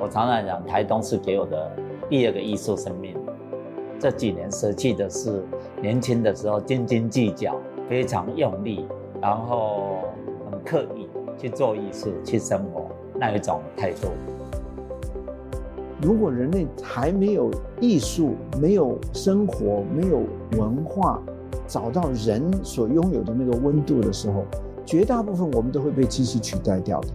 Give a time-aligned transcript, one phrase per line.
[0.00, 1.70] 我常常讲，台东是给我的
[2.08, 3.14] 第二个艺术生命。
[3.98, 5.44] 这几年舍弃的是
[5.82, 7.54] 年轻的时候斤斤计较、
[7.86, 8.86] 非常用力，
[9.20, 9.98] 然后
[10.50, 14.08] 很刻意去做艺术、去生活那一种态度。
[16.00, 20.22] 如果人类还没有艺术、没有生活、没有
[20.56, 21.22] 文化，
[21.66, 24.44] 找到人所拥有的那个温度的时候，
[24.86, 27.08] 绝大部分我们都会被机器取代掉的。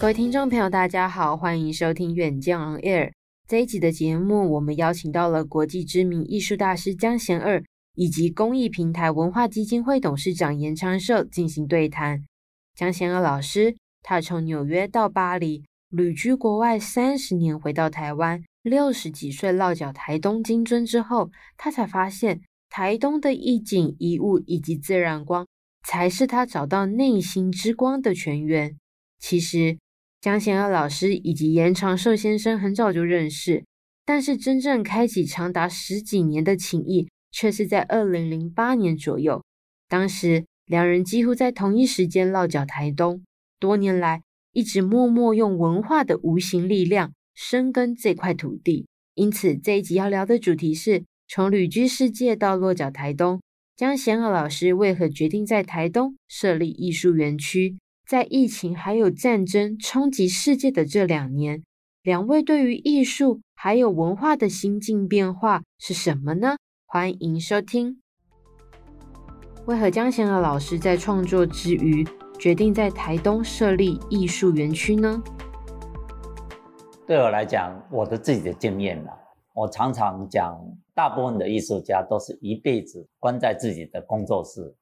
[0.00, 3.06] 各位听众朋友，大家好，欢迎收听《远见 On Air》
[3.48, 4.48] 这一集的节目。
[4.52, 7.60] 我们邀请到了国际知名艺术大师江贤二，
[7.96, 12.24] 以及公益平台文化基金会董事长严昌寿进行对谈。
[12.76, 13.74] 江贤二老师。
[14.00, 22.40] 他从纽约到巴黎，旅居国外三十年，回到台湾，六十几岁落脚台东金樽之后，他才发现
[22.70, 25.44] 台东的一景一物以及自然光，
[25.84, 28.76] 才是他找到内心之光的泉源。
[29.18, 29.76] 其实，
[30.20, 33.64] 江贤二老师以及严长寿先生很早就认识，
[34.04, 39.44] 但是真正开启长达十几年的情谊，却是在二零零八年左右。
[39.88, 43.22] 当时，两人几乎在同一时间落脚台东。
[43.60, 48.88] 多年来，一直默默用文化的无形力量深耕这块土地。
[49.14, 53.40] 因此，这一集要聊的主题是：从旅居世界到落脚台东，
[53.76, 57.78] 江贤二老师为何决定在台东设立艺术园区？
[58.08, 61.62] 在疫情还有战争冲击世界的这两年，
[62.02, 66.56] 两位对于艺术还有文化的心境变化是什么呢？
[66.86, 68.00] 欢迎收听。
[69.66, 72.02] 为何江贤和老师在创作之余，
[72.38, 75.22] 决定在台东设立艺术园区呢？
[77.06, 79.10] 对我来讲，我的自己的经验呢，
[79.54, 80.58] 我常常讲，
[80.94, 84.74] 大部分的艺术家都是一辈子关在自己的工作室，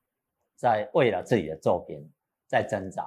[0.54, 2.08] 在为了自己的作品
[2.46, 3.06] 在挣扎。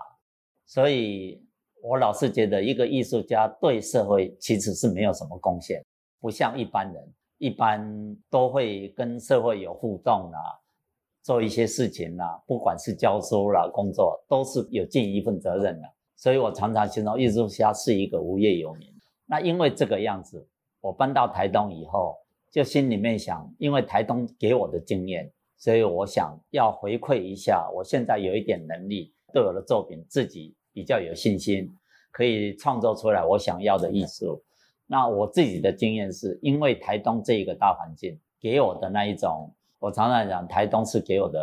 [0.65, 1.41] 所以
[1.81, 5.83] 我老是觉得，一个艺术家对社会其实是没有什么贡献，
[6.19, 10.39] 不像一般人，一般都会跟社会有互动啊。
[11.21, 15.87] 做一些事情呐、啊，不管是教书啦、工作，都是有尽一份责任的。
[16.15, 18.87] 所以我常常形容艺术家是一个无业游民。
[19.25, 20.47] 那因为这个样子，
[20.81, 22.17] 我搬到台东以后，
[22.49, 27.69] 就心里面想，因为台东给我的经验，所以我想要回馈一下。
[27.75, 31.69] 我现在有一点能力，对我的作品自己比较有信心，
[32.11, 34.41] 可以创作出来我想要的艺术。
[34.85, 39.51] 那我自己的经验是因为台东这一个大环境给我的那一种。
[39.81, 41.39] 我常常讲，台东是给我的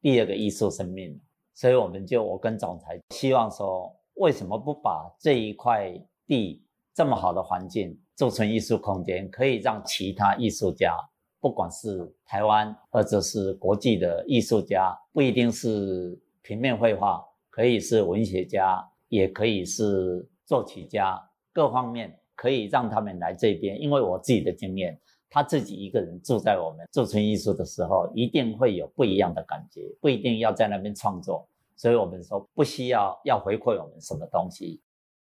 [0.00, 1.20] 第二个艺术生命，
[1.54, 5.92] 所以我们就我跟总裁希望说，为什么不把这一块
[6.24, 6.62] 地
[6.94, 10.96] 这么好的环境做成艺术空间，可以让其他艺术家，
[11.40, 17.20] 不管是台湾或者是国际的艺术家，不一定是平面绘画，
[17.60, 21.22] 可以是文学家，也可以是作曲家，
[21.52, 24.98] 各方面可以让他们来这边，因为我自己的经验。
[25.28, 34.80] 他自己一个人住在我们驻村艺术的时候，一定会有不一样的感觉，不一定要在那边创作，所以我们说不需要要回馈我们什么东西。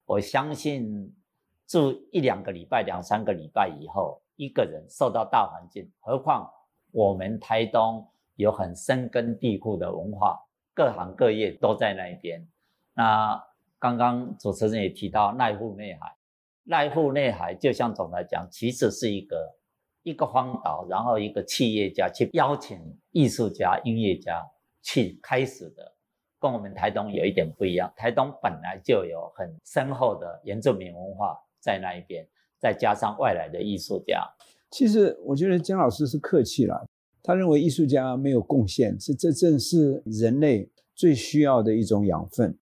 [0.05, 1.15] 我相信
[1.65, 6.45] 住一两个礼拜、两三个礼拜以后，一个人受到大环境，何况
[6.91, 8.05] 我们台东
[8.35, 10.37] 有很深根蒂固的文化，
[10.77, 12.47] 各行各业都在那一边。
[12.93, 13.43] 那
[13.79, 16.15] 刚刚主持人也提到濑户内海，
[16.67, 19.57] 濑户内海就像总来讲，其实是一个。
[20.03, 22.79] 一个荒岛，然后一个企业家去邀请
[23.11, 24.41] 艺术家、音乐家
[24.81, 25.95] 去开始的，
[26.39, 27.91] 跟我们台东有一点不一样。
[27.93, 32.25] 台东本来就有很深厚的原住民文化在那一边，
[32.57, 34.25] 再加上外来的艺术家。
[34.71, 36.87] 其实我觉得江老师是客气了，
[37.27, 42.57] 他认为艺术家没有贡献，这这正是人类最需要的一种养分。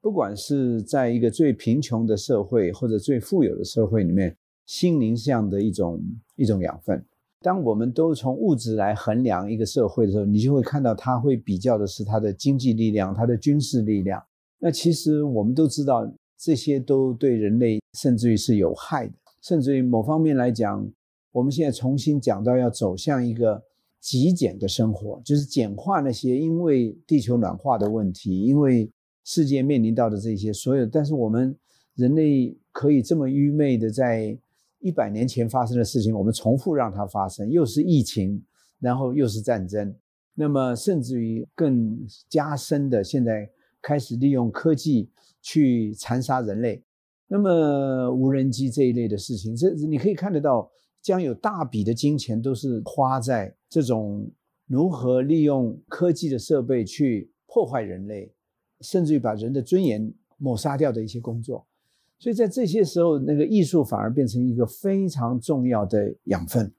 [0.00, 4.36] 不管是在一个最贫穷的社会，或者最富有的社会里面。
[4.66, 5.98] 心灵上的一种
[6.36, 7.02] 一种养分。
[7.40, 14.22] 当我们都从物质来衡量一个社会的时候，你就会看到它会比较的是它的经济力量、它的军事力量。
[14.58, 16.06] 那其实我们都知道，
[16.38, 19.14] 这些都对人类甚至于是有害的。
[19.40, 20.86] 甚至于某方面来讲，
[21.32, 23.62] 我们现在重新讲到要走向一个
[24.08, 28.90] 极简的生活，就是简化那些因为地球暖化的问题，因为
[29.24, 30.86] 世界面临到的这些所有。
[30.86, 31.54] 但是我们
[31.94, 34.38] 人类可以这么愚昧的在。
[34.80, 38.40] 一百年前发生的事情，我们重复让它发生，又是疫情，
[38.78, 39.92] 然后又是战争，
[40.34, 43.50] 那么甚至于更加深的，现在
[43.82, 45.10] 开始利用科技
[45.42, 46.80] 去残杀人类，
[47.26, 50.70] 那么无人机这一类的事情，这你可以看得到，
[51.02, 54.30] 将有大笔的金钱都是花在这种
[54.66, 58.32] 如何利用科技的设备去破坏人类，
[58.80, 61.66] 甚至于把人的尊严抹杀掉的一些工作。
[62.18, 66.72] 所以在这些时候，那个艺术反而变成一个非常重要的养分。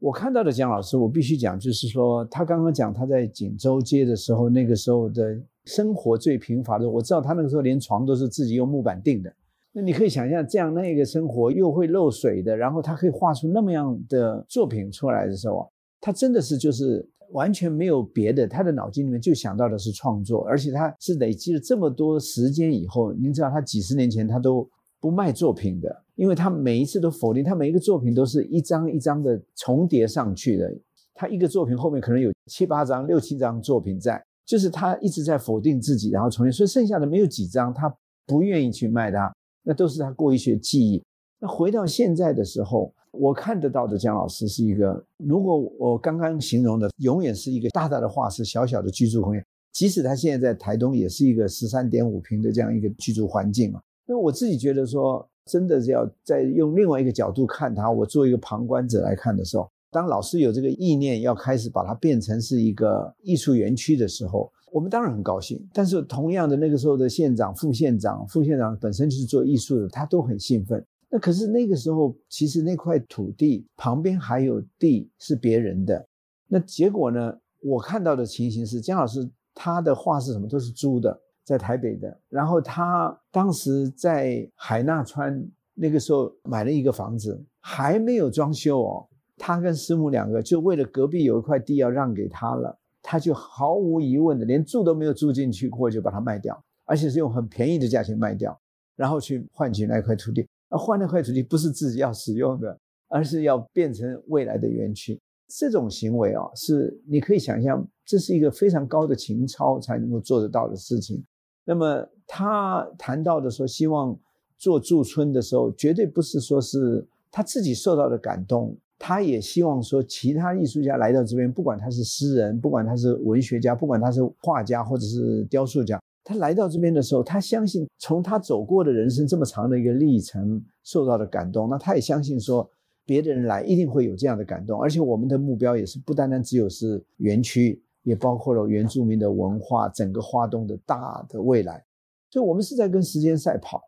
[0.00, 6.90] 我看到的蒋老师，我必须讲，就是说他刚刚讲他在锦州街的时候，那个时候的生活最贫乏的。
[6.90, 9.32] 我知道他那个时候连床都是自己用木板钉的。
[9.70, 15.70] 那你可以想象，这样那个生活又会漏水的，然后他可以画出那么样的作品出来的时候，
[16.02, 24.68] 他真的是就是完全没有别的，他的脑筋里面就想到的是创作，而且他是累积了这么多时间以后，您知道他几十年前他都。
[25.02, 30.72] 不卖作品的，因为他每一次都否定，他每一个作品都是一张一张的重叠上去的。
[31.12, 37.92] 他一个作品后面可能有七八张、六七张作品在，就是他一直在否定自己，然后重新，所以剩下的没有几张，他
[38.28, 39.34] 不愿意去卖它，
[39.64, 41.02] 那都是他过一些记忆。
[41.40, 53.80] 那回到现在的时候，我看得到的姜老师是一个，如果我刚刚形容的，永远是一个大大的画室，小小的居住空间，即使他现在在台东，也是一个十三点五平的这样一个居住环境啊。
[54.06, 57.90] 那我自己觉得说，真的是要再用另外一个角度看他。
[57.90, 65.62] 我作为一个旁观者来看的时候，当老师有这个意念要开始把它变成是一个艺术园区的时候，我们当然很高兴。
[65.72, 70.82] 但是同样的，那个时候的县长、副县长、副县长本身就是做艺术的，他都很兴奋。
[71.12, 76.08] 那可是那个时候，其实那块土地旁边还有地是别人的。
[76.48, 77.38] 那结果呢？
[77.60, 80.48] 我看到的情形是，江老师他的画是什么？
[80.48, 81.20] 都是租的。
[81.44, 85.44] 在台北的，然后他当时在海纳川
[85.74, 89.08] 那个时候买了一个房子，还没有装修哦。
[89.36, 98.56] 他跟师母两个就为了隔壁有一块地要让给他了，他就毫无疑问的连住都没有住进去过，就把它卖掉，而且是用很便宜的价钱卖掉，
[98.94, 100.48] 然后去换取那块土地。
[100.72, 102.78] 而换那块土地不是自己要使用的，
[103.08, 105.20] 而是要变成未来的园区。
[105.46, 111.22] 这种行为啊，是你可以想象，这是一个非常高的情操才能够做得到的事情。
[111.62, 114.18] 那么他谈到的说，希望
[114.56, 132.68] 做驻村的时候，绝对不是说是他自己受到的感动，他也希望说其他艺术家来到这边，不管他是诗人，不管他是文学家，不管他是画家或者是雕塑家，他来到这边的时候，他相信从他走过的人生这么长的一个历程受到的感动，那他也相信说
[133.04, 137.82] 别的人来一定会有这样的感动，而且我们的目标也是不单单只有是园区。
[138.04, 141.84] 也包括了原住民的文化，整个花东的大的未来，
[142.32, 143.80] 所以我们是在跟时间赛跑。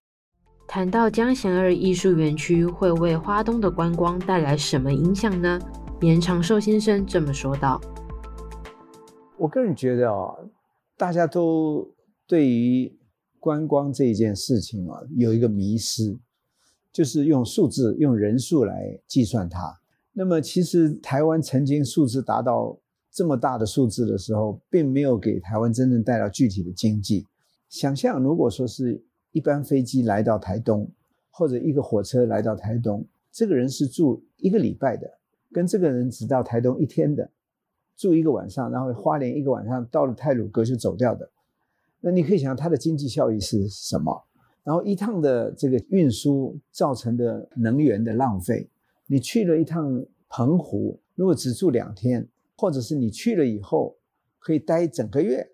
[0.68, 5.58] 谈到江贤二艺术园区会为花东的观光带来什么影响呢？
[6.00, 7.80] 严长寿先生这么说道
[9.36, 10.32] ：“我个人觉得啊，
[10.96, 11.84] 大家都
[12.26, 12.96] 对于
[13.38, 16.18] 观光这一件事情啊有一个迷失，
[16.92, 19.80] 就是用数字、用人数来计算它。
[20.12, 22.78] 那么其实台湾曾经数字达到。”
[23.14, 27.24] 这么大的数字的时候，并没有给台湾真正带来具体的经济。
[27.68, 29.00] 想象如果说是
[29.30, 30.90] 一班飞机来到台东，
[31.30, 35.08] 或者一个火车来到台东，这个人是住一个礼拜的，
[35.52, 37.30] 跟这个人只到台东一天的，
[37.96, 41.30] 住一个晚上，然后花莲一个晚上到了太鲁阁就走掉的，
[42.04, 44.24] 那你可以想它的经济效益是什么？
[44.62, 48.68] 然后一趟的这个运输造成的能源的浪费，
[49.06, 52.28] 你去了一趟澎湖，如果只住两天。
[52.56, 53.96] 或者是你去了以后
[54.38, 55.44] 可以待整个月，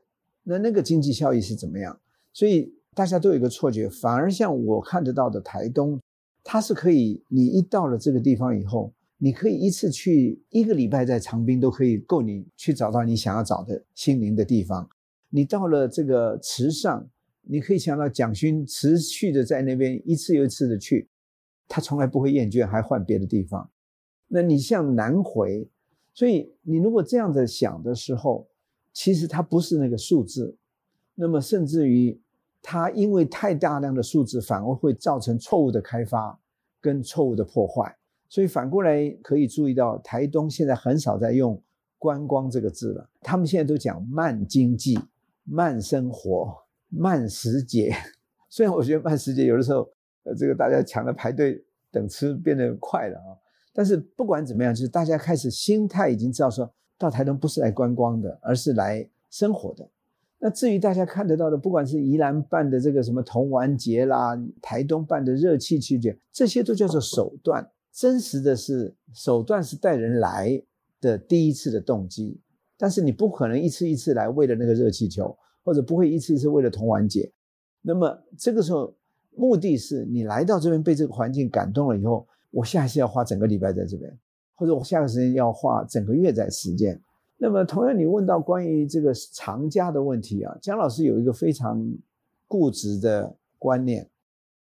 [0.44, 1.98] 那那个经济效益是怎么样？
[2.30, 5.98] 所以大家都有一个错觉，反而像我看得到的台东，
[6.44, 14.86] 它是可以，你一到了这个地方以后，你可以一次去一个礼拜在长滨都可以够你去找到你想要找的心灵的地方。
[15.30, 17.08] 你到了这个池上，
[17.42, 21.08] 你可以想到蒋勋持续的在那边一次又一次的去，
[21.66, 23.70] 他从来不会厌倦，还换别的地方。
[24.28, 25.68] 那你像南回。
[26.12, 28.46] 所以你如果这样子想的时候，
[28.92, 30.56] 其实它不是那个数字，
[31.14, 32.20] 那么甚至于
[32.60, 36.38] 它因为太大量的数字，反而会造成错误的开发
[36.80, 37.96] 跟错误的破坏。
[38.28, 41.62] 所以反过来可以注意到，台东现在很少在用
[41.96, 44.98] “观光”这个字了，他们现在都讲慢经济、
[45.44, 46.54] 慢生活、
[46.88, 47.94] 慢时节。
[48.48, 49.88] 虽然我觉得慢时节有的时候，
[50.24, 53.38] 呃，这个大家抢着排队等吃变得快了啊。
[53.72, 59.88] 但是不管怎么样，就是大家开始心态已经知道，说到台东不是来观光的，而是来生活的。
[60.40, 67.70] 那至于大家看得到的，不管是宜兰办的这个什么童玩节啦，台东办的热气气节，这些都叫做手段。
[67.92, 70.62] 真实的是手段是带人来
[71.00, 72.40] 的第一次的动机，
[72.80, 77.30] 但是你不可能一次一次来为了那个热气球，或者不会一次一次为了铜玩节。
[77.82, 78.94] 那么这个时候，
[79.36, 82.26] 目的是你来到这边被这个环境感动了以后。
[82.52, 84.12] 我下一次要花整个礼拜在这边，
[84.56, 87.00] 或者我下个时间要花整个月在实践。
[87.36, 91.80] 那么，同样你问到关于这个长假的问题啊，江老师有一个非常
[92.48, 94.10] 固执的观念，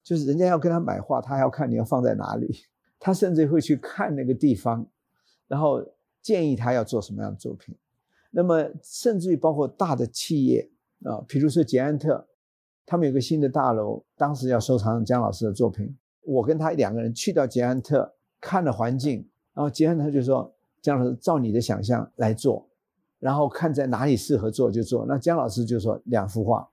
[0.02, 2.56] 就是人家要跟他买画，他要看你要放在哪里，
[3.00, 4.84] 他甚至会去看那个地方，
[5.48, 5.80] 然后
[6.24, 7.76] 建议他要做什么样的作品。
[8.38, 10.70] 那么甚至于包括大的企业
[11.06, 12.28] 啊，比如说捷安特，
[12.86, 22.68] 他们有个新的大楼，当时要收藏江老师的作品，我跟他两个人去到捷安特看了环境，然后捷安特就说：“江老师，照你的想象来做。”
[23.20, 25.06] 然后看在哪里适合做就做。
[25.08, 26.68] 那江老师就说两幅画，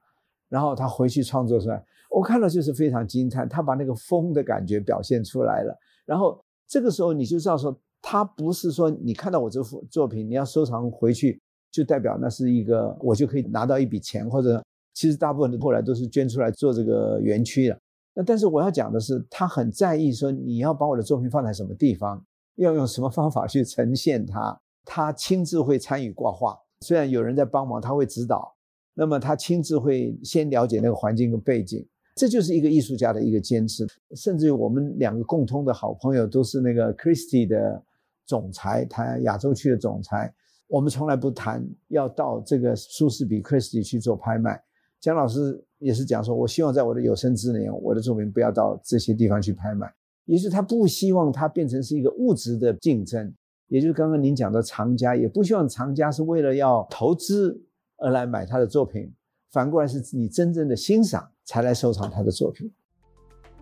[0.49, 5.79] 然后他回去创作出来，我看了就是非常惊叹，他把那个风的感觉表现出来了。
[6.05, 11.41] 然后这个时候你就知道说，他不是说你看到我这幅作品你要收藏回去，
[11.73, 14.63] 就代表那是一个我就可以拿到一笔钱，或者
[14.95, 17.79] 其实大部分的后来都是捐出来做这个园区的。
[18.15, 22.23] 那但是我要讲的是，他很在意说你要把我的作品放在什么地方，
[22.57, 24.57] 要用什么方法去呈现它。
[24.85, 28.55] 他亲自会参与挂画，虽然有人在帮忙，他会指导。
[28.95, 31.87] 那么他亲自会先了解那个环境跟背景，
[32.17, 33.87] 这就是一个艺术家的一个坚持。
[34.15, 37.83] 甚至于我们两个共通的好朋友都是那个 Christie 的
[38.27, 40.31] 总裁，他亚洲区的总裁。
[40.73, 44.59] 我们从来不谈要到这个苏士比 Christie 去做拍卖。
[45.03, 49.93] 江老师也是讲说，我希望在我的有生之年，我的作品不要到这些地方去拍卖。
[50.25, 53.31] 也就是他不希望它变成是一个物质的竞争。
[53.69, 57.63] 也就是刚刚您讲的藏家，也不希望藏家是为了要投资
[57.99, 59.13] 而来买他的作品，
[59.51, 62.73] 反过来是你真正的欣赏才来收藏他的作品。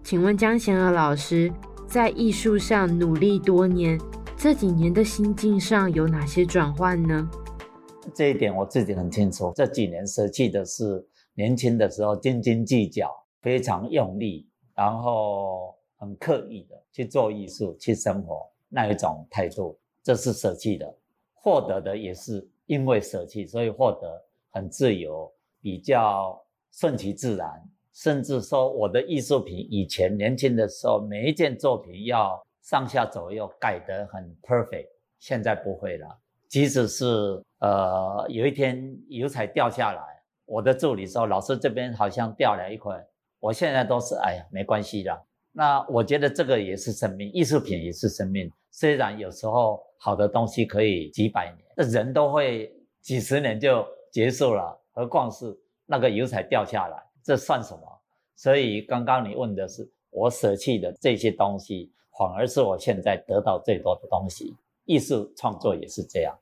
[0.04, 1.52] 请问江贤娥老师
[1.88, 4.00] 在艺术上努力多年，
[4.42, 7.28] 这几年的心境上有哪些转换呢？
[8.14, 9.52] 这一点我自己很清楚。
[9.54, 13.10] 这几年舍弃的是年轻的时候斤斤计较、
[13.42, 19.78] 非常用力，然后很刻意的去做艺术、去生活那一种态度。
[20.02, 20.90] 这是舍弃的，
[21.34, 25.30] 获得的也是因为舍弃，所以获得很自由，
[25.60, 26.42] 比较
[26.72, 27.46] 顺其自然。
[27.92, 34.88] 甚至说，我的艺术品以前年轻的时候，每一件作品要上下左右改得很 perfect，
[35.18, 36.06] 现在不会了。
[36.48, 37.04] 即使是
[37.58, 40.02] 呃有一天油彩掉下来，
[40.44, 43.04] 我的助理说：“老师这边好像掉了一块。”
[43.38, 45.18] 我现在都是哎呀，没关系啦。
[45.52, 48.50] 那我觉得这个也是生命，艺术品也是生命。
[48.70, 57.82] 虽然有时候好的东西可以几百年，那人都会几十年就结束了，何况是那个油彩掉下来，这算什么？
[58.36, 64.54] 所以刚刚你问的是我舍弃的这些东西，反而是我现在得到最多的东西。
[64.84, 66.36] 艺术创作也是这样。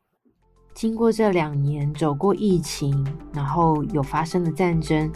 [0.74, 5.08] 经过这两年，走过疫情，然后有发生的战争。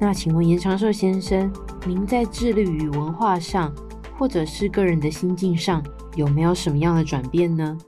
[0.00, 1.52] 那请问严长寿先生，
[1.86, 3.72] 您在致力于文化上，
[4.18, 5.80] 或者是个人的心境上，
[6.16, 7.78] 有没有什么样的转变呢？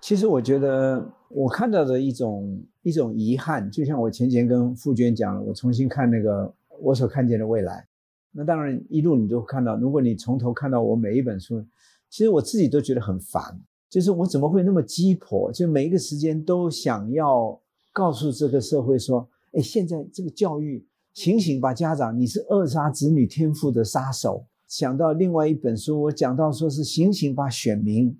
[0.00, 7.86] 其实我觉得我看到的一种一种遗憾，就像我前前跟傅娟讲了，我重新看那个我所看见的未来。
[8.32, 11.64] 那当然一路你都看到，如果你从头看到我每一本书，
[12.10, 17.60] 其实我自己都觉得很烦，就是我怎么会那么鸡婆，就每一个时间都想要
[17.92, 20.84] 告诉这个社会说，哎，现在这个教育。
[21.14, 22.18] 醒醒吧，家长！
[22.18, 24.46] 你是扼杀子女天赋的杀手。
[24.66, 28.16] 想到另外一本书，我讲到说是醒醒吧，选民！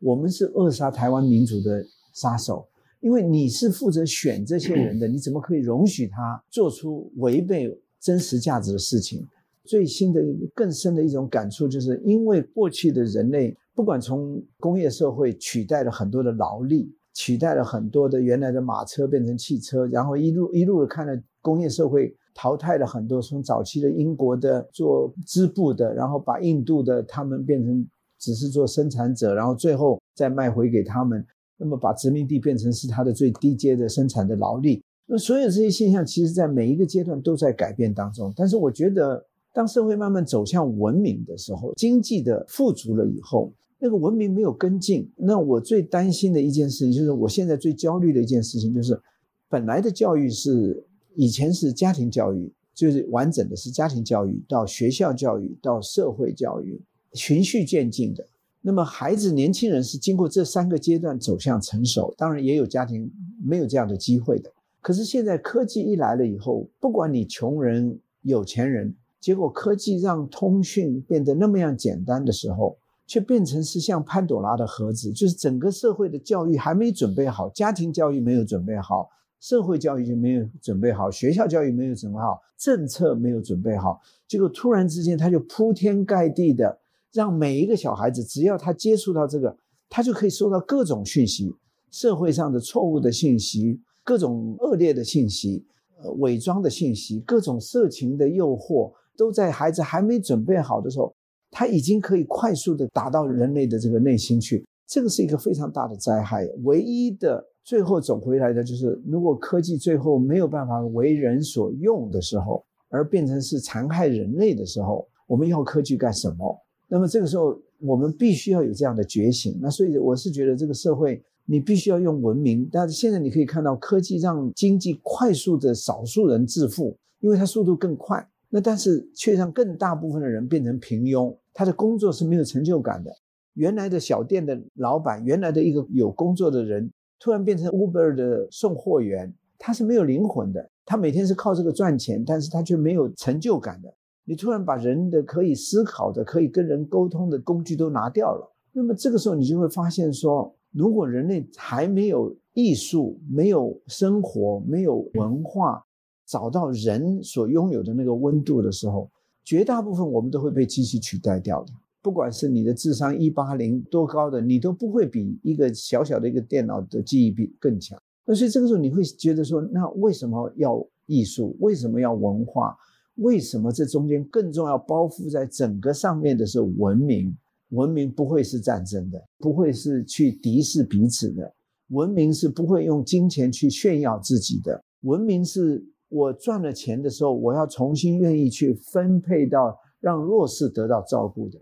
[0.00, 2.66] 我们是扼杀台湾民主的杀手，
[2.98, 9.24] 因为你是负责选这些人的，你怎么可以容许他做出违背真实价值的事情？
[9.64, 10.20] 最新的、
[10.54, 22.16] 更深的一种感触，就是因为过去的人类，不管从工业社会取代了很多的劳力，取代了很多的原来的马车变成汽车，然后一路一路的看了工业社会。
[22.34, 27.86] 淘汰了很多从早期的英国的做织布的，然后把印度的他们变成
[28.18, 31.22] 只是做生产者，然后最后再卖回给他们，
[31.58, 34.82] 那么把殖民地变成是他的最低阶的生产的劳力。
[35.04, 38.32] 那所有这些现象，其实在每一个阶段都在改变当中。
[38.34, 45.10] 但是我觉得，当社会慢慢走向文明的时候，经济的富足了以后，那个文明没有跟进。
[45.16, 49.00] 那我最担心的一件事情，就是我现在最焦虑的一件事情，就是
[49.48, 50.84] 本来的教育是。
[51.14, 56.80] 以前是家庭教育，就是完整的是家庭教育到学校教育到社会教育，
[57.12, 58.26] 循序渐进的。
[58.62, 63.12] 那么孩子年轻人是经过这三个阶段走向成熟，当然也有家庭
[63.44, 64.50] 没有这样的机会的。
[64.80, 72.76] 可是现在科技一来了以后，不管你穷人有钱人，结果科技让通讯变得那么样简单的时候，
[73.06, 79.08] 却变成是像潘朵拉的盒子，就是整个社会的教育还没准备好，家庭教育没有准备好。
[79.38, 86.78] 社会教育就没有准备好，学校教育没有准备好，政策没有准备好，结果突然之间他就铺天盖地的
[87.12, 89.56] 让每一个小孩子，只要他接触到这个，
[89.88, 91.54] 他就可以收到各种讯息，
[91.90, 95.64] 社会上的错误的信息，各种恶劣的信息，
[96.00, 101.14] 呃，伪装的信息，各种色情的诱惑，都在孩子还没准备好的时候，
[101.50, 104.64] 他已经可以快速的打到人类的这个内心去。
[104.86, 106.46] 这个是一个非常大的灾害。
[106.64, 116.58] 唯一的最后走回来的就是，如果科技最后没有办法为人所用的时候，而变成是残害人类的时候，我们要科技干什么？
[116.88, 119.58] 那么这个时候，我们必须要有这样的觉醒。
[119.62, 122.68] 那所以我是觉得，这个社会你必须要用文明。
[122.70, 128.28] 但是现在你可以看到，科技让经济快速的少数人致富，因为它速度更快。
[128.54, 133.10] 那但是却让更大部分的人变成平庸，他的工作是没有成就感的。
[133.54, 140.70] 原来的小店的老板，原来的一个有工作的人，突然变成 Uber 的送货员，他是没有灵魂的。
[140.84, 143.88] 他每天是靠这个赚钱，但是他却没有成就感的。
[144.24, 155.82] 你突然把人的可以思考的、可以跟人沟通的工具都拿掉了，那么这个时候你就会发现说，如果人类还没有艺术、没有生活、没有文化，
[156.26, 159.10] 找到人所拥有的那个温度的时候，
[159.44, 161.72] 绝大部分我们都会被机器取代掉的。
[162.00, 168.00] 不管是你的智商一八零多高的，你都不会比一个小小的一个电脑的记忆比更强。
[168.24, 171.56] 那所以这个时候你会觉得说，那为什么要艺术？
[171.60, 172.76] 为什么要文化？
[173.16, 177.36] 为什么这中间更重要包覆在整个上面的是文明？
[177.68, 181.54] 文明不会是战争的，不会是去敌视彼此的。
[181.88, 184.82] 文明是不会用金钱去炫耀自己的。
[185.02, 191.58] 文明是我赚了钱的时候，我要重新愿意去分配到让弱势得到照顾的。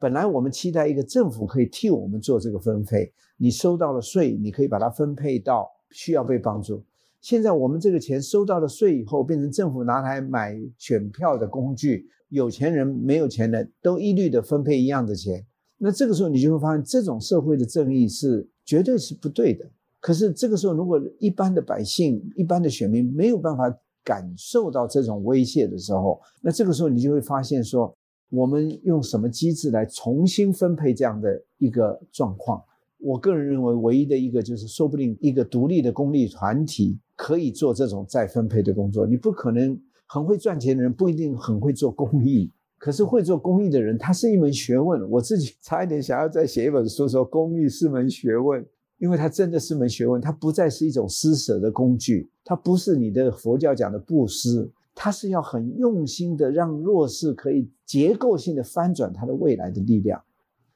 [0.00, 6.84] 本来我们期待一个政府可以替我们做这个分配，你收到了税，你可以把它分配到需要被帮助。
[7.20, 15.46] 现在我们这个钱收到了税以后，变成政府拿来买选票的工具，有钱人没有钱人都一律的分配一样的钱。
[15.78, 19.64] 那这个时候你就会发现，这种社会的正义是绝对是不对的。
[20.00, 23.72] 可是这个时候，如果一般的百姓、一般的选民没有办法
[24.04, 27.96] 感受到这种威胁的时候，那这个时候你就会发现说，
[28.30, 32.62] 我们用什么机制来重新分配这样的一个状况？
[32.98, 36.98] 我个人认为，唯一的一个就是，说不定一个独立的公利团体。
[37.14, 45.08] 可以做这种再分配的工作，你不可能很会赚钱的人不一定很会做公益，可是会做公益的人，他是一门学问。
[45.08, 48.66] 我自己差一点想要再写一本书，说公益是门学问，
[49.02, 60.22] 因为它真的是门学问，它不再是一种施舍的工具，它不是你的佛教讲的布施，它是要很用心的让弱势可以结构性的翻转它的未来的力量。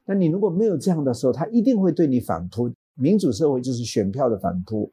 [0.04, 2.68] 那你如果没有这样的时候，他一定会对你反扑。
[2.96, 4.90] 民主社会就是选票的反扑。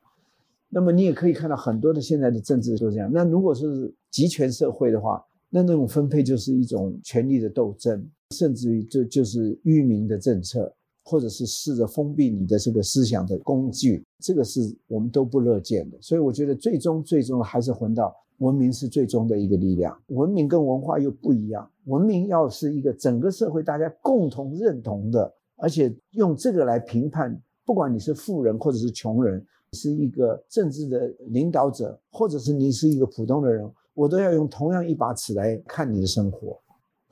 [0.70, 3.10] 那么你也可以看到很多的现在的政治就是这样。
[3.12, 10.72] 那如果是集权社会的话，那那种分配就是一种权力的斗争，甚至于这就是愚民的政策，
[11.04, 15.98] 或者是试着封闭你的这个思想的工具，这个是我们都不乐见的。
[16.02, 19.98] 所以我觉得最终最终还是回到文明是最终的一个力量。
[20.08, 29.46] 文明跟文化又不一样，文明要是一个整个社会大家共同认同的，而且用这个来评判，不管你是富人或者是穷人。
[29.76, 36.62] 是一个政治的领导者，或者是你是一个普通的人，我都要用同样一把尺来看你的生活。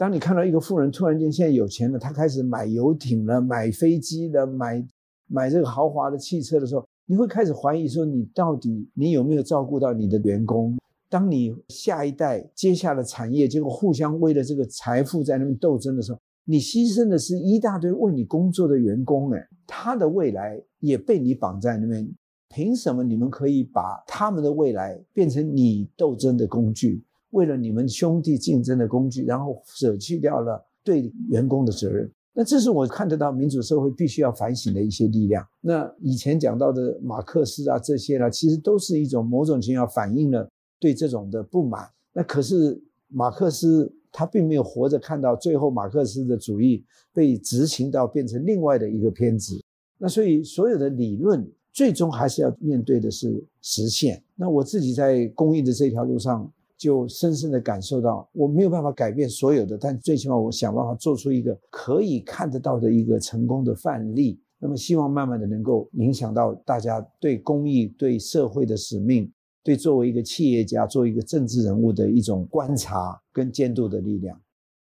[0.01, 4.83] 当你看到一个富人突然间现在有钱了，他开始买游艇了、买飞机了、买
[5.27, 10.75] 买这个豪华的汽车的时候，你会开始怀疑说，你到底你有没有照顾到你的员工？
[11.07, 22.11] 当你下一代接下了产业，结果互相为了这个财富在那边斗争的时候，你牺牲的是一大堆为你工作的员工，哎，他的未来也被你绑在那边。
[22.49, 27.03] 凭什么你们可以把他们的未来变成你斗争的工具？
[27.31, 32.09] 为了你们兄弟竞争的工具，然后舍弃掉了对员工的责任？
[32.33, 35.45] 那这是我看得到民主社会必须要反省的一些力量。
[35.59, 41.89] 那以前讲到的马克思啊这些呢，其实都是一种某种情况反映了对这种的不满。
[42.13, 49.61] 那可是马克思他并没有活着看到最后马克思的主义被执行到变成另外的一个偏执。
[49.97, 51.45] 那所以所有的理论。
[51.73, 54.21] 最终还是要面对的是实现。
[54.35, 64.41] 那我自己在公益的这条路上，就深深的感受到，我没有办法改变所有的，但最起码我想办法做出一个可以看得到的一个成功的范例。
[64.57, 69.31] 那么希望慢慢的能够影响到大家对公益、对社会的使命、
[69.63, 74.41] 对作为一个企业家、作为一个政治人物的一种观察跟监督的力量。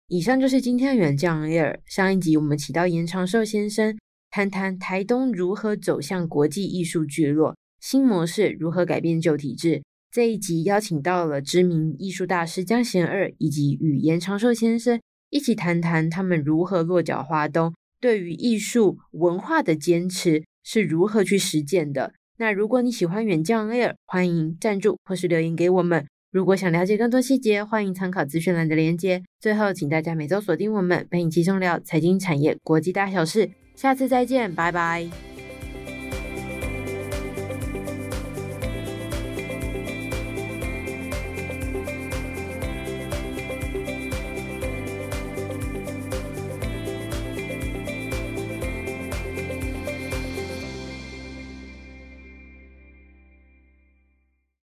[0.08, 1.78] 以上就是今天的远见 air。
[1.86, 3.96] 上一集我们请到严长寿先生。
[4.30, 9.84] 谈谈台东如何走向国际艺术聚落，新模式如何改变旧体制。
[10.14, 22.12] 这一集邀请到了知名艺术大师江贤二，以及与严长寿先生一起谈谈他们如何落脚华东，对于艺术文化的坚持是如何去实践的。
[22.36, 26.06] 那如果你喜欢远见 on air，欢迎赞助或是留言给我们。
[26.30, 29.20] 如果想了解更多细节，欢迎参考资讯栏的连接。
[29.40, 33.50] 最后，请大家每周锁定我们，陪你轻松聊财经产业国际大小事。
[33.74, 35.33] 下次再见，拜拜。